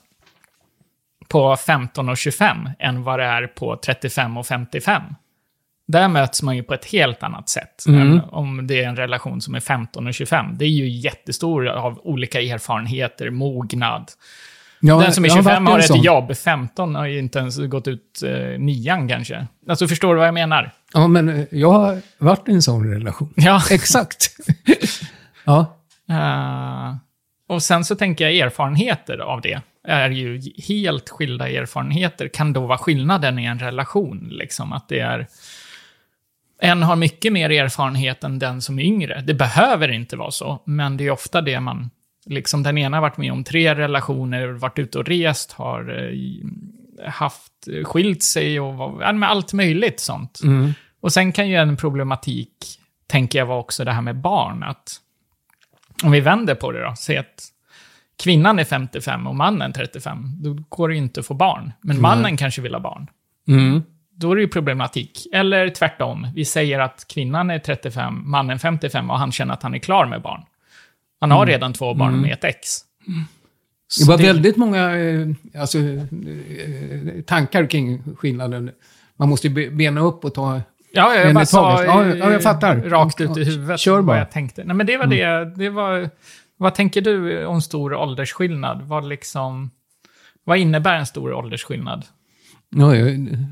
[1.29, 5.03] på 15 och 25 än vad det är på 35 och 55.
[5.87, 8.01] Där möts man ju på ett helt annat sätt Mm.
[8.01, 10.59] än om det är en relation som är 15 och 25.
[10.59, 14.11] Det är ju jättestor av olika erfarenheter, mognad.
[14.81, 17.39] Ja, Den som är jag har 25 varit har ett jobb, 15 har ju inte
[17.39, 19.47] ens gått ut eh, nian kanske.
[19.69, 20.71] Alltså förstår du vad jag menar?
[20.93, 23.33] Ja, men eh, jag har varit i en sån relation.
[23.37, 23.63] Ja.
[23.71, 24.37] Exakt.
[25.45, 25.77] ja.
[26.11, 26.97] Eh,
[27.49, 32.29] och sen så tänker jag erfarenheter av det är ju helt skilda erfarenheter.
[32.29, 35.27] Kan då vara skillnaden i en relation, liksom att det är...
[36.63, 39.21] En har mycket mer erfarenhet än den som är yngre.
[39.21, 41.91] Det behöver inte vara så, men det är ofta det man
[42.27, 47.11] liksom den ena har varit med om tre relationer, varit ute och rest, har eh,
[47.11, 47.53] haft,
[47.85, 50.41] skilt sig och var- med allt möjligt sånt.
[50.43, 50.73] Mm.
[51.01, 52.55] Och sen kan ju en problematik,
[53.07, 54.63] tänker jag, vara också det här med barn.
[54.63, 55.01] Att
[56.05, 57.45] om vi vänder på det då, säg att
[58.23, 61.73] kvinnan är 55 och mannen 35, då går det ju inte att få barn.
[61.81, 63.07] Men mannen kanske vill ha barn.
[63.49, 63.83] Mm.
[64.15, 65.27] Då är det ju problematik.
[65.33, 69.75] Eller tvärtom, vi säger att kvinnan är 35, mannen 55 och han känner att han
[69.75, 70.43] är klar med barn.
[71.21, 72.79] Han har redan två barn med ett ex.
[73.99, 75.29] Det var väldigt många eh,
[75.61, 78.71] alltså, eh, tankar kring skillnaden.
[79.17, 80.61] Man måste ju be- bena upp och ta...
[80.93, 82.77] Ja, jag bara sa Ja, ja, jag fattar.
[82.77, 83.99] rakt ut i huvudet kör bara.
[83.99, 84.07] Mm.
[84.07, 84.65] vad jag tänkte.
[84.65, 85.55] Nej, men det var det.
[85.57, 86.11] det var,
[86.57, 88.83] vad tänker du om stor åldersskillnad?
[88.83, 89.71] Vad, liksom,
[90.45, 92.05] vad innebär en stor åldersskillnad?
[92.77, 92.93] Ja,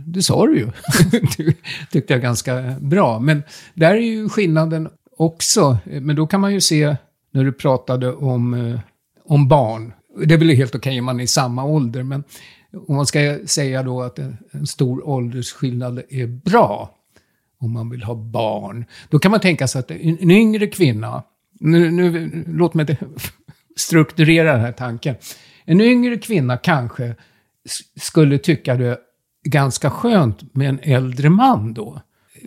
[0.06, 0.66] det sa du ju.
[1.36, 1.54] det
[1.90, 3.18] tyckte jag ganska bra.
[3.18, 3.42] Men
[3.74, 5.78] där är ju skillnaden också.
[5.84, 6.96] Men då kan man ju se
[7.38, 8.80] när du pratade om, eh,
[9.24, 9.92] om barn.
[10.24, 12.02] Det är väl helt okej om man är i samma ålder.
[12.02, 12.24] Men
[12.88, 16.94] om man ska säga då att en, en stor åldersskillnad är bra
[17.60, 18.84] om man vill ha barn.
[19.08, 21.22] Då kan man tänka sig att en, en yngre kvinna,
[21.60, 22.98] nu, nu, låt mig
[23.76, 25.14] strukturera den här tanken.
[25.64, 27.14] En yngre kvinna kanske
[28.00, 28.98] skulle tycka det
[29.44, 32.00] ganska skönt med en äldre man då.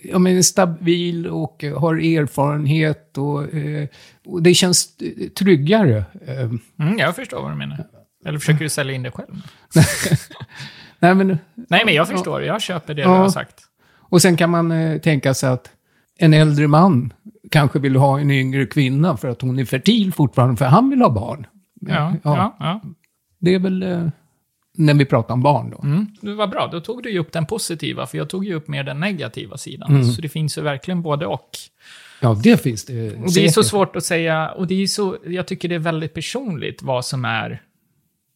[0.03, 3.87] Ja, men stabil och eh, har erfarenhet och, eh,
[4.25, 6.03] och det känns eh, tryggare.
[6.79, 7.85] Mm, jag förstår vad du menar.
[8.25, 9.27] Eller försöker du sälja in det själv?
[10.99, 11.37] nej, men,
[11.69, 12.43] Nej, men jag förstår.
[12.43, 13.07] Jag köper det Ja.
[13.07, 13.55] du har sagt.
[13.93, 15.69] och sen kan man eh, tänka sig att
[16.17, 17.13] en äldre man
[17.51, 21.01] kanske vill ha en yngre kvinna för att hon är fertil fortfarande, för han vill
[21.01, 21.47] ha barn.
[21.81, 22.55] Ja, ja.
[22.59, 22.81] ja,
[23.39, 24.07] Det är väl eh,
[24.77, 25.81] när vi pratar om barn då.
[25.83, 26.07] Mm.
[26.21, 26.69] Det var bra.
[26.71, 29.57] Då tog du ju upp den positiva, för jag tog ju upp mer den negativa
[29.57, 29.91] sidan.
[29.91, 30.03] Mm.
[30.03, 31.49] Så det finns ju verkligen både och.
[32.21, 33.15] Ja, det finns det.
[33.15, 35.79] Och det är så svårt att säga, och det är så, jag tycker det är
[35.79, 37.61] väldigt personligt vad som är,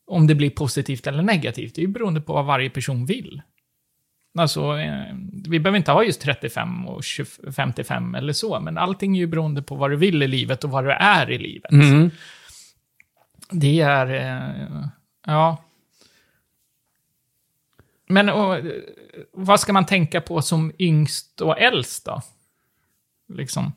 [0.07, 1.75] om det blir positivt eller negativt.
[1.75, 3.41] Det är ju beroende på vad varje person vill.
[4.37, 5.15] Alltså, eh,
[5.47, 9.27] vi behöver inte ha just 35 och 20, 55 eller så, men allting är ju
[9.27, 11.71] beroende på vad du vill i livet och vad du är i livet.
[11.71, 12.11] Mm.
[13.51, 14.85] Det är, eh,
[15.27, 15.57] ja.
[18.07, 18.57] Men och,
[19.33, 22.21] vad ska man tänka på som yngst och äldst då?
[23.33, 23.73] Liksom.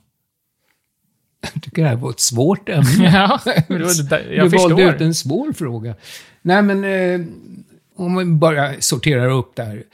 [1.55, 2.89] Jag tycker det här var ett svårt ämne.
[3.13, 5.95] Ja, det det- jag du valde ut en svår fråga.
[6.43, 7.27] Nej, men eh,
[7.97, 9.85] om vi bara sorterar upp där.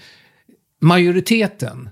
[0.81, 1.89] Majoriteten,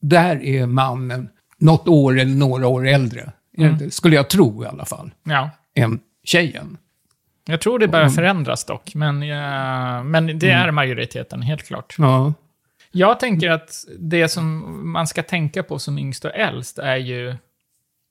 [0.00, 3.32] där är mannen något år eller några år äldre.
[3.52, 3.90] Det Mm.
[3.90, 5.10] Skulle jag tro i alla fall.
[5.24, 5.50] Ja.
[5.74, 6.76] Än tjejen.
[7.50, 11.94] Jag tror det börjar förändras dock, men, eh, men det är majoriteten, helt klart.
[11.98, 12.34] Ja.
[12.90, 17.36] Jag tänker att det som man ska tänka på som yngst och äldst är ju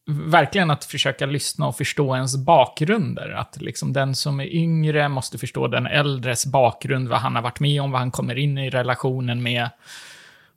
[0.08, 3.30] verkligen att försöka lyssna och förstå ens bakgrunder.
[3.30, 7.60] Att liksom den som är yngre måste förstå den äldres bakgrund, vad han har varit
[7.60, 9.70] med om, vad han kommer in i relationen med,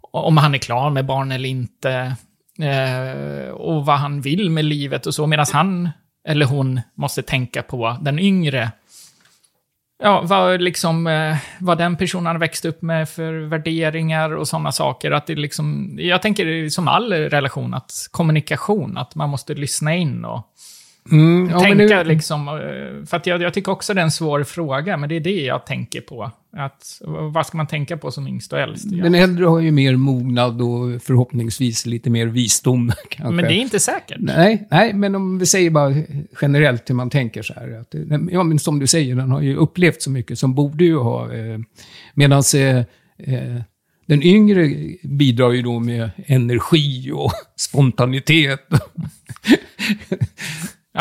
[0.00, 2.16] om han är klar med barn eller inte,
[2.58, 5.88] eh, och vad han vill med livet och så, medan han
[6.30, 8.70] eller hon måste tänka på den yngre
[10.02, 14.72] Ja, vad, liksom, eh, vad den personen har växt upp med för värderingar och sådana
[14.72, 15.10] saker.
[15.10, 20.24] Att det liksom, jag tänker som all relation, att kommunikation, att man måste lyssna in
[20.24, 20.46] och
[21.12, 22.48] Mm, ja, tänka nu- liksom.
[22.48, 25.20] eh, För att jag, jag tycker också det är en svår fråga, men det är
[25.20, 26.30] det jag tänker på.
[26.56, 27.00] Att,
[27.32, 28.90] vad ska man tänka på som yngst och äldst?
[28.90, 33.34] Den äldre har ju mer mognad och förhoppningsvis lite mer visdom kanske.
[33.34, 34.16] Men det är inte säkert.
[34.20, 35.94] Nej, nej, men om vi säger bara
[36.42, 37.80] generellt hur man tänker så här.
[37.80, 37.94] Att,
[38.30, 41.32] ja, men som du säger, den har ju upplevt så mycket som borde ju ha...
[41.34, 41.58] Eh,
[42.14, 42.78] Medan eh,
[43.34, 43.60] eh,
[44.06, 48.60] den yngre bidrar ju då med energi och spontanitet.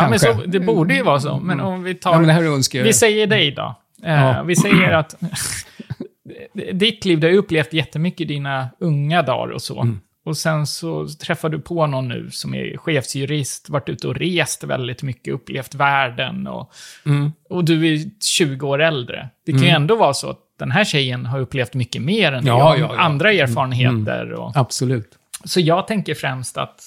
[0.03, 1.39] Ja, men så, det borde ju vara så.
[1.39, 2.11] Men om vi tar...
[2.11, 2.85] ja, men det här önskar jag.
[2.85, 3.75] Vi säger dig då.
[4.03, 4.43] Eh, Ja.
[4.43, 5.15] Vi säger att
[6.73, 9.81] ditt liv, du har upplevt jättemycket i dina unga dagar och så.
[9.81, 9.99] Mm.
[10.25, 14.63] Och sen så träffar du på någon nu som är chefsjurist, varit ute och rest
[14.63, 16.71] väldigt mycket, upplevt världen och,
[17.05, 17.31] Mm.
[17.49, 19.29] och du är 20 år äldre.
[19.45, 22.45] Det kan ju ändå vara så att den här tjejen har upplevt mycket mer än
[22.45, 22.97] Ja, jag, ja, Mm.
[22.97, 23.01] ja.
[23.03, 24.31] andra erfarenheter.
[24.33, 25.11] Och, Absolut.
[25.45, 26.81] så jag tänker främst att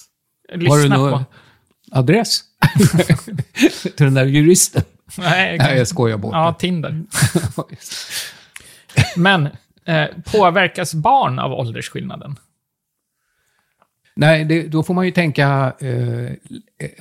[0.51, 1.23] Har du lyssna någon på...
[1.91, 2.39] adress?
[3.95, 4.83] Till den där juristen?
[5.17, 7.01] Nej, Nej, jag skojar bort Ja, Tinder.
[9.15, 9.49] Men
[9.85, 12.35] eh, påverkas barn av åldersskillnaden?
[14.15, 16.31] Nej, det, då får man ju tänka, eh,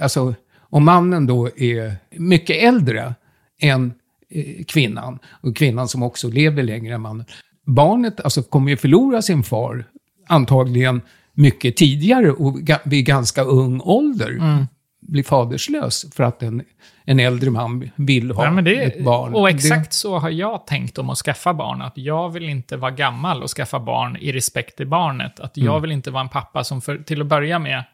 [0.00, 3.14] alltså om mannen då är mycket äldre
[3.61, 3.94] än
[4.30, 7.26] eh, kvinnan, och kvinnan som också lever längre än mannen.
[7.66, 9.85] Barnet alltså, kommer ju förlora sin far
[10.28, 11.00] antagligen
[11.35, 14.66] mycket tidigare och ga, vid ganska ung ålder.
[15.12, 16.62] Bli faderslös för att en,
[17.05, 19.35] en äldre man vill ha Ja, det, ett barn.
[19.35, 21.83] Och Det- exakt så har jag tänkt om att skaffa barn.
[21.83, 25.40] Att jag vill inte vara gammal och skaffa barn i respekt till barnet.
[25.40, 25.83] Att jag Mm.
[25.83, 27.85] vill inte vara en pappa som för, till att börja med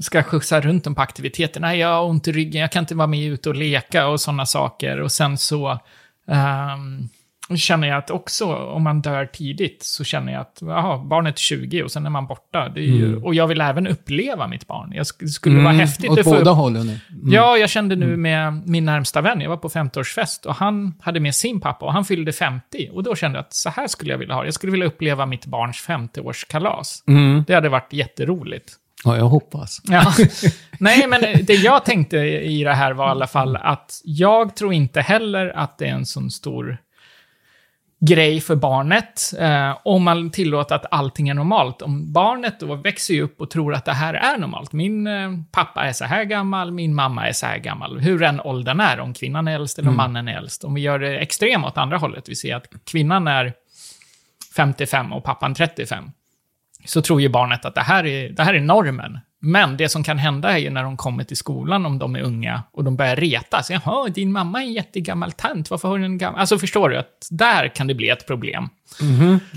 [0.00, 1.60] ska skjutsa runt dem på aktiviteter.
[1.60, 4.20] Nej, jag har ont i ryggen, jag kan inte vara med ute och leka och
[4.20, 5.00] sådana saker.
[5.00, 5.78] Och sen så
[6.28, 7.08] ehm,
[7.56, 11.38] känner jag att också om man dör tidigt så känner jag att aha, barnet är
[11.40, 12.72] 20 och sen är man borta.
[12.76, 14.92] Ju, Och jag vill även uppleva mitt barn.
[14.94, 16.12] Jag sk- det skulle vara häftigt Mm.
[16.12, 16.80] Åt att få båda upp hållen.
[16.82, 17.00] Mm.
[17.24, 21.20] Ja, jag kände nu med min närmsta vän, jag var på 50-årsfest och han hade
[21.20, 22.90] med sin pappa och han fyllde 50.
[22.92, 24.44] Och då kände jag att så här skulle jag vilja ha.
[24.44, 27.02] Jag skulle vilja uppleva mitt barns 50-årskalas.
[27.08, 27.44] Mm.
[27.46, 28.72] Det hade varit jätteroligt.
[29.04, 29.80] Ja, jag hoppas.
[29.84, 30.12] Ja.
[30.78, 34.72] Nej, men det jag tänkte i det här var i alla fall att jag tror
[34.72, 36.78] inte heller att det är en sån stor
[38.06, 39.34] grej för barnet.
[39.38, 41.82] Eh, om man tillåter att allting är normalt.
[41.82, 44.72] Om barnet då växer upp och tror att det här är normalt.
[44.72, 48.00] Min eh, pappa är så här gammal, min mamma är så här gammal.
[48.00, 50.64] Hur än åldern är, om kvinnan är äldst eller om mannen är äldst.
[50.64, 53.52] Om vi gör det extremt åt andra hållet, vi ser att kvinnan är
[54.56, 56.10] 55 och pappan 35
[56.84, 59.18] så tror ju barnet att det här, är, det här är normen.
[59.44, 62.20] Men det som kan hända är ju när de kommer till skolan, om de är
[62.20, 63.70] unga, och de börjar retas.
[63.70, 66.40] Jaha, din mamma är en jättegammal tant, varför har du en gammal...
[66.40, 68.68] Alltså förstår du att där kan det bli ett problem.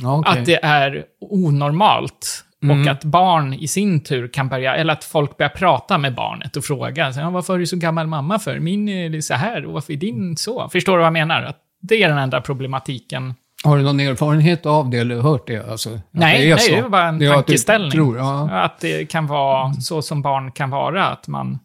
[0.01, 0.39] Ja, okej.
[0.39, 2.43] Att det är onormalt.
[2.61, 6.57] Och att barn i sin tur kan börja, eller att folk börjar prata med barnet
[6.57, 7.13] och fråga.
[7.15, 8.59] Ja, varför är du så gammal mamma för?
[8.59, 10.69] Min är så här, och varför är din så?
[10.69, 11.43] Förstår du vad jag menar?
[11.43, 13.33] Att det är den enda problematiken.
[13.67, 15.71] Har du någon erfarenhet av det eller hört det?
[15.71, 17.91] Alltså, Nej, det är nej, det var bara en Det är att tankeställning.
[17.91, 18.49] Tror, ja.
[18.49, 21.59] Att det kan vara så som barn kan vara, att man...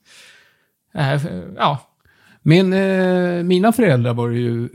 [0.95, 1.23] Eh,
[1.57, 1.79] ja,
[2.43, 4.69] Min, eh, mina föräldrar var ju,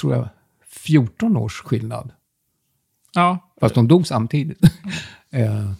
[0.00, 0.28] tror jag,
[0.70, 2.10] 14 års skillnad.
[3.14, 4.58] ja, Fast de dog samtidigt.
[5.30, 5.70] eh,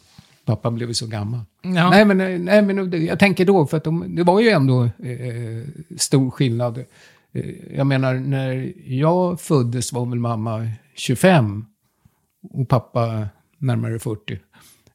[0.44, 1.40] pappa blev ju så gammal.
[1.62, 1.90] ja.
[1.90, 4.84] Nej, men, eh, nej, men jag tänker då, för att de, det var ju ändå
[4.84, 6.78] eh, stor skillnad.
[7.32, 11.64] Eh, jag menar, när jag föddes var väl mamma 25
[12.50, 13.28] och pappa
[13.58, 14.38] närmare 40.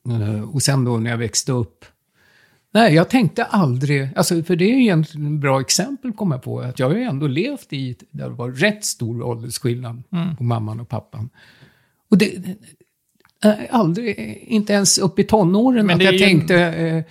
[0.10, 1.86] Eh, och sen då när jag växte upp.
[2.74, 6.44] Nej, jag tänkte aldrig, alltså för det är ju egentligen ett bra exempel kommer jag
[6.44, 10.04] på, att jag har ju ändå levt i, där det var rätt stor åldersskillnad
[10.38, 11.30] på mamman och pappan.
[12.12, 12.36] Och det,
[13.44, 17.04] eh, aldrig, inte ens upp i tonåren, Men att jag ju- tänkte, eh,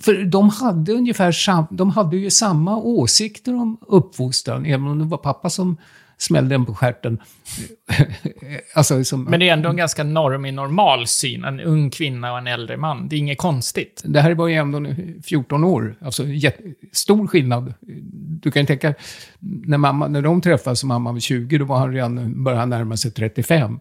[0.00, 5.04] för de hade ungefär sam, de hade ju samma åsikter om uppfostran, även om det
[5.04, 5.76] var pappa som
[6.20, 7.18] smällde en på stjärten.
[8.74, 11.44] alltså, som, Men det är ändå en ganska normig, normal syn.
[11.44, 13.08] En ung kvinna och en äldre man.
[13.08, 14.02] Det är inget konstigt.
[14.04, 16.24] Det här var ju ändå 14 år, alltså
[16.92, 17.74] stor skillnad.
[18.42, 18.94] Du kan ju tänka,
[19.38, 22.96] när, mamma, när de träffades mamma var 20, då var han redan, började han närma
[22.96, 23.78] sig 35.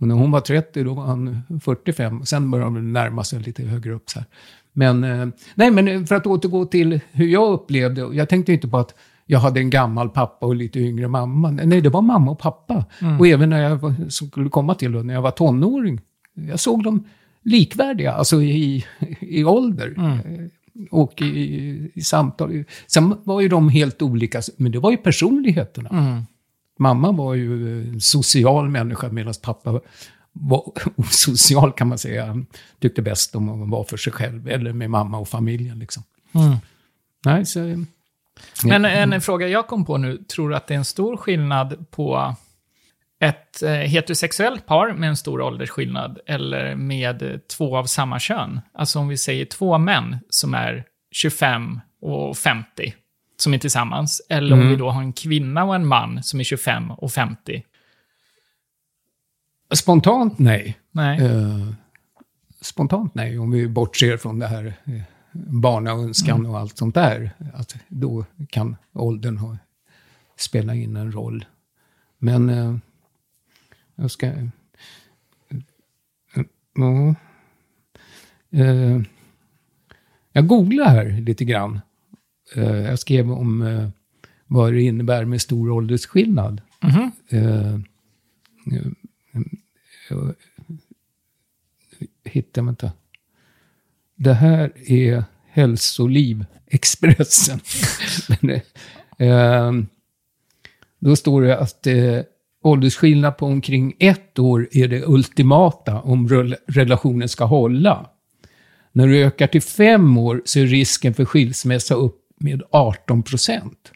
[0.00, 2.20] Och när hon var 30, då var han 45.
[2.20, 4.10] Och sen började de närma sig lite högre upp.
[4.10, 4.26] Så här.
[4.72, 8.78] Men, eh, nej, men för att återgå till hur jag upplevde, jag tänkte inte på
[8.78, 8.94] att
[9.26, 11.50] jag hade en gammal pappa och lite yngre mamma.
[11.50, 12.84] Nej, det var mamma och pappa.
[13.18, 16.00] Och även när jag skulle komma till när jag var tonåring.
[16.34, 17.04] Jag såg dem
[17.42, 18.84] likvärdiga, alltså i,
[19.20, 19.94] i ålder.
[19.98, 20.46] Eh,
[20.90, 22.64] Och i, i samtal.
[22.86, 25.88] Sen var ju de helt olika, men det var ju personligheterna.
[26.78, 29.80] Mamma var ju en social människa medan pappa
[30.32, 30.62] var
[30.96, 32.26] osocial kan man säga.
[32.26, 32.46] Han
[32.80, 35.78] tyckte bäst om att vara för sig själv, eller med mamma och familjen.
[35.78, 36.02] Liksom.
[37.24, 37.84] Nej, så...
[38.64, 41.90] Men en fråga jag kom på nu, tror du att det är en stor skillnad
[41.90, 42.34] på
[43.20, 48.60] ett eh, heterosexuellt par med en stor åldersskillnad eller med två av samma kön?
[48.74, 52.94] Alltså om vi säger två män som är 25 och 50
[53.36, 56.44] som är tillsammans, eller om vi då har en kvinna och en man som är
[56.44, 57.62] 25 och 50.
[59.74, 60.78] Spontant nej.
[60.90, 61.20] Nej.
[61.20, 61.68] Eh,
[62.60, 65.02] spontant nej, om vi bortser från det här eh,
[65.34, 66.50] barnaönskan Mm.
[66.50, 67.30] och allt sånt där.
[67.54, 69.56] Att då kan åldern ha,
[70.36, 71.44] spela in en roll.
[72.18, 72.76] Men eh,
[73.94, 74.26] jag ska...
[74.26, 74.46] eh,
[76.76, 77.14] Ja.
[78.50, 79.00] Eh,
[80.32, 81.80] jag googlar här lite grann.
[82.56, 83.88] Eh, jag skrev om eh,
[84.46, 86.62] vad det innebär med stor åldersskillnad.
[86.82, 87.12] Mhm.
[87.28, 87.78] Eh,
[90.10, 90.34] jag
[92.24, 92.92] hittar jag inte.
[94.16, 97.60] Det här är Hälsoliv Expressen.
[98.28, 98.60] Men,
[99.18, 99.72] eh,
[100.98, 102.20] då står det att eh,
[102.62, 108.06] åldersskillnad på omkring ett år är det ultimata om rel- relationen ska hålla.
[108.92, 113.92] När du ökar till fem år så är risken för skilsmässa upp med 18 procent.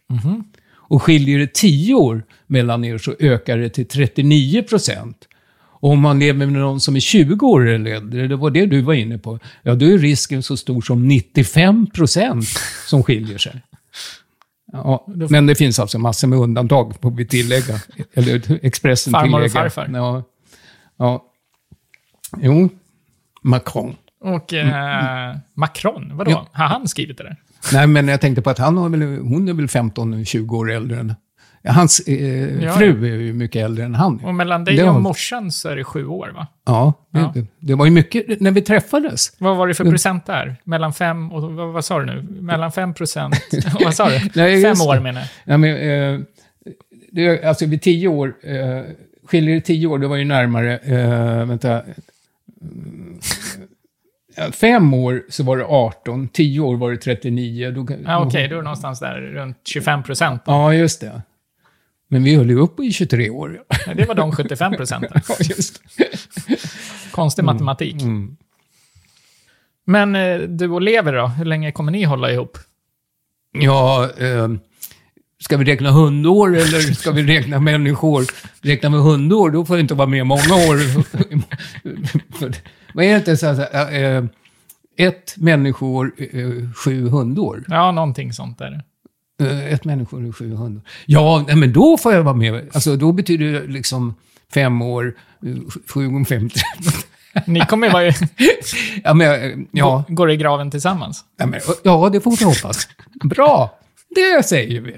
[0.75, 5.29] Och skiljer det 10 år mellan er så ökar det till 39 procent.
[5.81, 8.67] Och om man lever med någon som är 20 år eller äldre, det var det
[8.67, 12.45] du var inne på, ja då är risken så stor som 95 procent
[12.87, 13.63] som skiljer sig.
[14.73, 17.81] Ja, men det finns alltså massor med undantag, får vi tillägga.
[18.15, 19.91] Eller Expressen Farmor och farfar.
[19.93, 20.23] Ja.
[20.97, 21.25] ja.
[22.37, 22.69] Jo,
[23.43, 23.97] Macron.
[24.21, 26.31] Och eh, Macron, vadå?
[26.31, 26.49] Ja.
[26.53, 27.37] Har han skrivit det där?
[27.73, 31.01] Nej, men jag tänkte på att han har väl, hon är väl 15-20 år äldre
[31.01, 31.15] än...
[31.65, 32.73] Hans eh, Ja.
[32.73, 34.21] fru är ju mycket äldre än han.
[34.25, 36.47] Och mellan dig Det och morsan så är det sju år, va?
[36.67, 37.33] Ja, det, Ja.
[37.35, 39.33] Det, det var ju mycket när vi träffades.
[39.39, 40.57] Vad var det för procent där?
[40.65, 41.43] Mellan fem och...
[41.53, 42.23] Vad, vad sa du nu?
[42.41, 43.35] Mellan fem procent...
[43.85, 44.21] vad sa du?
[44.35, 45.29] Nej, fem år menar jag.
[45.55, 46.21] Ja, men, eh,
[47.13, 48.83] det, alltså vid tio år, eh,
[49.27, 51.83] skiljer det tio år, det var ju närmare, eh, vänta,
[54.53, 57.71] fem år så var det 18, tio år var det 39.
[57.71, 60.43] Då, Ja, Okej, då är det någonstans där runt 25 procent.
[60.47, 61.23] Ja, just det.
[62.09, 63.61] Men vi höll ju upp i 23 år.
[63.95, 65.21] Det var de 75 procenten.
[65.29, 66.59] Ja, just det.
[67.11, 68.03] Konstig matematik.
[68.03, 68.37] Mm.
[69.85, 71.27] Men eh, du och Lever då?
[71.27, 72.59] Hur länge kommer ni hålla ihop?
[73.53, 74.49] Ja, eh,
[75.41, 78.25] ska vi räkna hundår eller ska vi räkna människor?
[78.63, 80.77] Räkna med hundår, då får jag inte vara med många år.
[82.95, 84.25] Vad är det inte så här, eh,
[84.97, 87.65] ett människoår, eh, sju hundår?
[87.69, 88.83] Ja, någonting sånt där.
[89.41, 90.83] Eh, ett människoår, sju hundår.
[91.07, 92.69] Ja, nej, men då får jag vara med.
[92.73, 94.15] Alltså, då betyder det liksom
[94.55, 95.15] fem år,
[95.47, 95.53] eh,
[95.87, 96.51] sju gånger fem.
[97.47, 98.05] Ni kommer ju vara
[99.05, 101.25] ja, men, eh, ja, Går i graven tillsammans.
[101.37, 102.89] ja, men, ja, det får vi hoppas.
[103.25, 103.79] Bra,
[104.15, 104.97] det säger vi.